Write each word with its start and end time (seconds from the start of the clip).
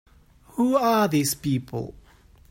Who 0.53 0.75
are 0.77 1.07
these 1.07 1.35
people? 1.35 1.93